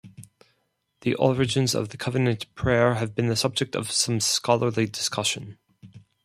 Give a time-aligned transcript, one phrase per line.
[1.01, 5.59] The origins of the covenant prayer have been the subject of some scholarly discussion.